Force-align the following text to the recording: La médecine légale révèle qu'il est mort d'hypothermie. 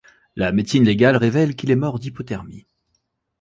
La 0.35 0.51
médecine 0.51 0.83
légale 0.83 1.15
révèle 1.15 1.55
qu'il 1.55 1.69
est 1.69 1.75
mort 1.75 1.99
d'hypothermie. 1.99 2.65